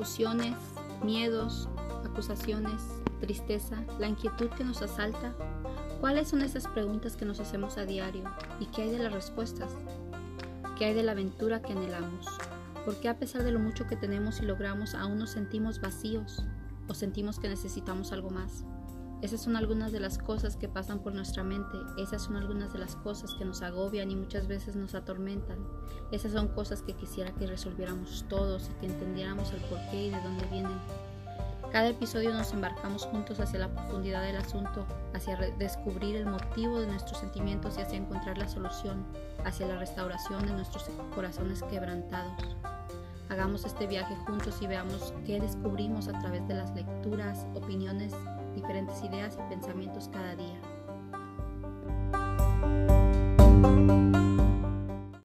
confusiones, 0.00 0.56
miedos, 1.04 1.68
acusaciones, 2.06 2.80
tristeza, 3.20 3.84
la 3.98 4.08
inquietud 4.08 4.48
que 4.48 4.64
nos 4.64 4.80
asalta? 4.80 5.34
¿Cuáles 6.00 6.28
son 6.28 6.40
esas 6.40 6.66
preguntas 6.68 7.18
que 7.18 7.26
nos 7.26 7.38
hacemos 7.38 7.76
a 7.76 7.84
diario? 7.84 8.24
¿Y 8.60 8.64
qué 8.66 8.84
hay 8.84 8.90
de 8.92 8.98
las 8.98 9.12
respuestas? 9.12 9.70
¿Qué 10.78 10.86
hay 10.86 10.94
de 10.94 11.02
la 11.02 11.12
aventura 11.12 11.60
que 11.60 11.72
anhelamos? 11.72 12.28
¿Por 12.86 12.98
qué 12.98 13.10
a 13.10 13.18
pesar 13.18 13.42
de 13.42 13.52
lo 13.52 13.58
mucho 13.58 13.86
que 13.88 13.96
tenemos 13.96 14.40
y 14.40 14.46
logramos 14.46 14.94
aún 14.94 15.18
nos 15.18 15.32
sentimos 15.32 15.82
vacíos 15.82 16.46
o 16.88 16.94
sentimos 16.94 17.38
que 17.38 17.50
necesitamos 17.50 18.12
algo 18.12 18.30
más? 18.30 18.64
Esas 19.22 19.42
son 19.42 19.54
algunas 19.56 19.92
de 19.92 20.00
las 20.00 20.16
cosas 20.16 20.56
que 20.56 20.66
pasan 20.66 21.00
por 21.00 21.14
nuestra 21.14 21.44
mente, 21.44 21.76
esas 21.98 22.22
son 22.22 22.36
algunas 22.36 22.72
de 22.72 22.78
las 22.78 22.96
cosas 22.96 23.34
que 23.34 23.44
nos 23.44 23.60
agobian 23.60 24.10
y 24.10 24.16
muchas 24.16 24.46
veces 24.46 24.76
nos 24.76 24.94
atormentan. 24.94 25.58
Esas 26.10 26.32
son 26.32 26.48
cosas 26.48 26.80
que 26.80 26.94
quisiera 26.94 27.34
que 27.34 27.46
resolviéramos 27.46 28.24
todos 28.30 28.70
y 28.70 28.80
que 28.80 28.86
entendiéramos 28.86 29.52
el 29.52 29.60
porqué 29.62 30.06
y 30.06 30.10
de 30.10 30.22
dónde 30.22 30.46
vienen. 30.46 30.78
Cada 31.70 31.88
episodio 31.88 32.32
nos 32.32 32.52
embarcamos 32.52 33.04
juntos 33.04 33.38
hacia 33.40 33.60
la 33.60 33.68
profundidad 33.68 34.22
del 34.22 34.36
asunto, 34.36 34.86
hacia 35.14 35.36
descubrir 35.36 36.16
el 36.16 36.26
motivo 36.26 36.80
de 36.80 36.86
nuestros 36.86 37.18
sentimientos 37.18 37.76
y 37.76 37.82
hacia 37.82 37.98
encontrar 37.98 38.38
la 38.38 38.48
solución, 38.48 39.04
hacia 39.44 39.68
la 39.68 39.78
restauración 39.78 40.46
de 40.46 40.52
nuestros 40.54 40.90
corazones 41.14 41.62
quebrantados. 41.64 42.56
Hagamos 43.28 43.64
este 43.64 43.86
viaje 43.86 44.16
juntos 44.26 44.60
y 44.60 44.66
veamos 44.66 45.14
qué 45.24 45.38
descubrimos 45.38 46.08
a 46.08 46.18
través 46.18 46.48
de 46.48 46.54
las 46.54 46.74
opiniones, 47.54 48.12
diferentes 48.54 49.02
ideas 49.02 49.36
y 49.38 49.50
pensamientos 49.50 50.08
cada 50.12 50.36
día. 50.36 50.60